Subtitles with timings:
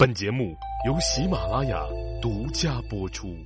[0.00, 0.56] 本节目
[0.86, 1.78] 由喜马拉雅
[2.22, 3.36] 独家播出。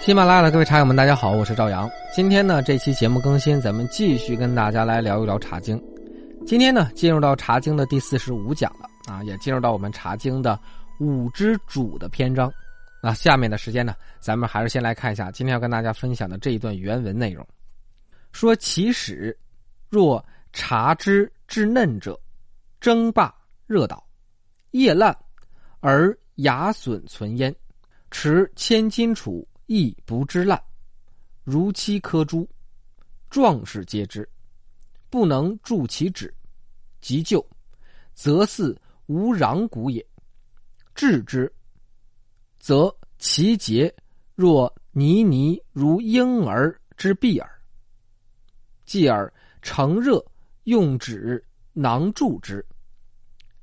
[0.00, 1.90] 喜马拉雅的各位茶友们，大家好，我是赵阳。
[2.14, 5.76] 今天呢，这期节目更新，咱们继续跟大家来聊一聊《茶经》。
[6.46, 10.56] 今天呢，进入到《茶经》的第四十五讲了啊，也进入到我们《茶经》的
[11.00, 12.52] 五之主的篇章。
[13.02, 17.44] 那下面的时间呢，咱们还是先来看一下今天要跟大家分享的这一段原文内容。
[18.32, 19.36] 说其始，
[19.88, 22.18] 若茶之至嫩者，
[22.80, 23.34] 蒸罢
[23.66, 24.06] 热捣，
[24.70, 25.16] 叶烂
[25.80, 27.54] 而芽损存焉，
[28.10, 30.62] 持千金杵亦不知烂，
[31.44, 32.48] 如漆颗珠，
[33.28, 34.28] 壮士皆知，
[35.08, 36.32] 不能助其止，
[37.00, 37.44] 急救，
[38.14, 40.04] 则似无壤骨也。
[40.94, 41.52] 治之，
[42.58, 43.94] 则其节
[44.34, 47.59] 若泥泥如婴儿之臂耳。
[48.90, 50.20] 继而乘热
[50.64, 51.40] 用纸
[51.72, 52.66] 囊注之，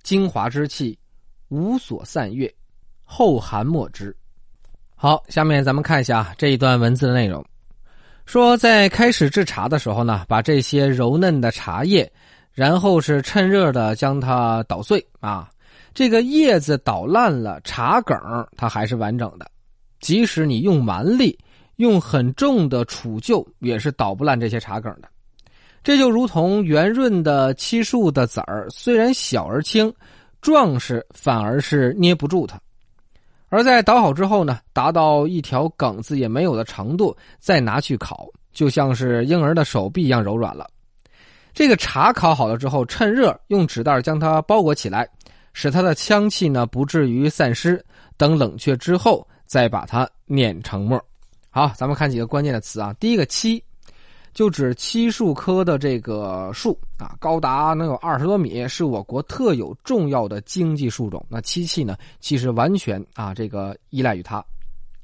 [0.01, 0.97] 精华之气
[1.49, 2.49] 无所散越，
[3.03, 4.15] 后寒莫之。
[4.95, 7.45] 好，下面咱们看一下这一段文字的内容。
[8.25, 12.09] 说在开始制茶的时候呢，把这些柔嫩的茶叶，
[12.53, 15.51] 然后是趁热的将它捣碎啊。
[15.93, 18.17] 这个叶子捣烂了，茶梗
[18.55, 19.51] 它还是完整的，
[19.99, 21.37] 即使你用蛮力，
[21.75, 25.09] 用很重的杵臼，也是捣不烂这些茶梗的。
[25.87, 29.89] 这就如同圆润的漆树的籽儿，虽然小而轻，
[30.41, 32.59] 壮实反而是捏不住它。
[33.47, 40.67] 而在捣好之后呢，达到一条梗子也没有的程度，再拿去烤，就像是婴儿的手臂一样柔软了。
[41.53, 45.07] 这个茶烤好了之后，趁热用纸袋将它包裹起来，
[45.53, 47.81] 使它的香气呢不至于散失。
[48.17, 51.01] 等冷却之后，再把它碾成末。
[51.49, 52.93] 好，咱们看几个关键的词啊。
[52.99, 53.63] 第一个“漆”。
[54.37, 61.25] 就指漆树科的这个树啊，高达能有二十多米，是我国特有重要的经济树种。
[61.27, 64.45] 那漆器呢，其实完全啊这个依赖于它。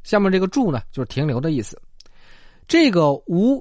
[0.04, 1.82] 下面这个住呢，就是停留的意思。
[2.68, 3.60] 这个无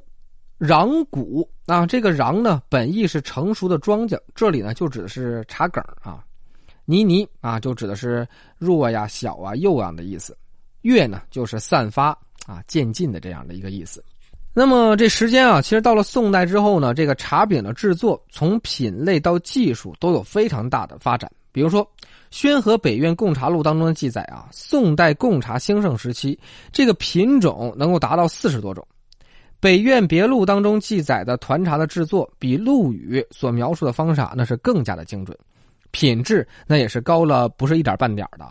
[0.59, 6.23] 瓤谷啊，这个瓤呢，本意是成熟的庄稼，这里呢就指的是茶梗啊。
[6.85, 10.37] 泥泥啊，就指的是弱呀、小啊、幼啊的意思。
[10.83, 12.09] 月呢，就是散发
[12.45, 14.05] 啊、渐进的这样的一个意思。
[14.55, 21.31] 那么这时间啊，其实到了宋代之后呢，这个茶饼的制作从品类到技术都有非常大的发展。
[21.53, 21.83] 比如说
[22.31, 26.39] 《宣和北苑贡茶录》当中的记载啊，宋代贡茶兴盛时期，
[26.71, 28.87] 这个品种能够达到四十多种。
[29.59, 35.37] 《北苑别录》当中记载的团茶的制作，比陆羽所描述的方法，那是更加的精准，
[35.93, 38.47] 品质那也是高了不是一点半点的。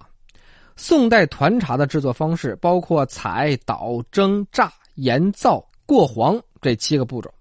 [0.76, 5.64] 宋代团茶的制作方式包括采、捣、蒸、榨、盐、造。
[5.86, 7.34] 过黄这七个步骤，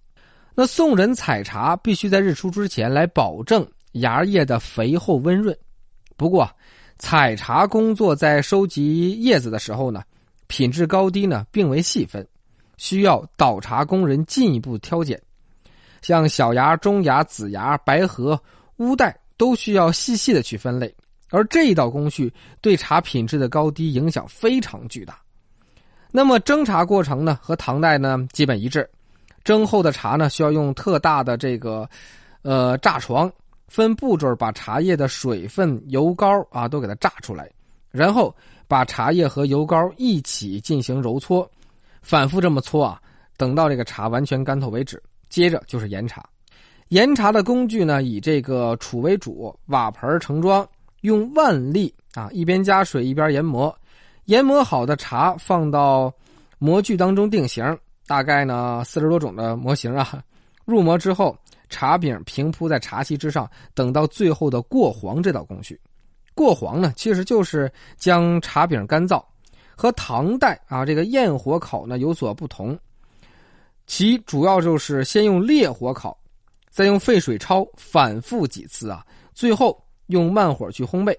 [0.54, 5.56] 那宋人采茶必须在日出之前来保证芽叶的肥厚温润。
[6.16, 6.50] 不过，
[6.98, 10.02] 采茶工作在收集叶子的时候呢，
[10.48, 12.26] 品质高低呢并未细分，
[12.76, 15.20] 需要倒茶工人进一步挑拣。
[16.02, 18.38] 像小芽、中芽、子芽、白荷、
[18.76, 20.94] 乌带都需要细细的去分类，
[21.30, 25.18] 而这一道工序对茶品质的高低影响非常巨大。
[26.12, 28.88] 那么蒸茶过程呢，和唐代呢基本一致。
[29.42, 31.88] 蒸后的茶呢，需要用特大的这个，
[32.42, 33.30] 呃榨床，
[33.68, 37.50] 分步骤把茶叶的水分、油膏啊都给它榨出来，
[37.90, 38.34] 然后
[38.68, 41.50] 把茶叶和油膏一起进行揉搓，
[42.02, 43.00] 反复这么搓啊，
[43.38, 45.02] 等到这个茶完全干透为止。
[45.30, 46.28] 接着就是研茶，
[46.88, 50.68] 研茶的工具呢以这个杵为主，瓦盆盛装，
[51.00, 53.74] 用腕力啊，一边加水一边研磨。
[54.30, 56.12] 研磨好的茶放到
[56.60, 57.76] 模具当中定型，
[58.06, 60.22] 大概呢四十多种的模型啊。
[60.64, 61.36] 入模之后，
[61.68, 65.78] 茶饼平铺在茶席之上，等到最后的过黄这道工序。
[66.32, 69.20] 过黄呢，其实就是将茶饼干燥，
[69.74, 72.78] 和唐代啊这个焰火烤呢有所不同。
[73.88, 76.16] 其主要就是先用烈火烤，
[76.70, 79.04] 再用沸水焯，反复几次啊，
[79.34, 79.76] 最后
[80.06, 81.12] 用慢火去烘焙。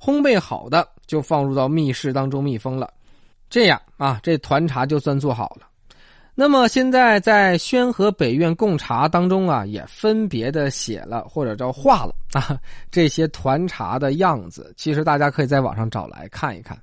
[0.00, 2.88] 烘焙好的就放入到密室当中密封了，
[3.50, 5.66] 这样啊，这团茶就算做好了。
[6.36, 12.56] 那么现在在《宣和北苑贡茶》当中啊，也分别的写了或者叫画了 啊
[12.92, 14.72] 这些团茶的样子。
[14.76, 16.78] 其实大家可以在网上找来看一看，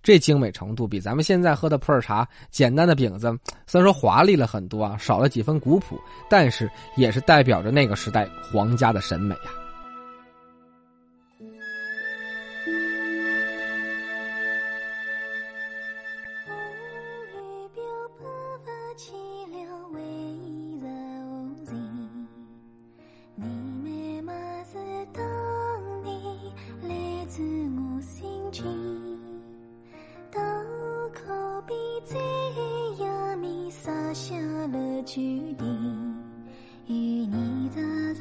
[0.00, 3.36] 这精美程度比咱们现在喝的普洱茶简单的饼子
[3.66, 6.00] 虽然说华丽了很多啊，少了几分古朴，
[6.30, 9.50] 但是也是代表着那个时代皇家的审美呀。
[35.04, 35.68] 句点，
[36.86, 38.14] 与你的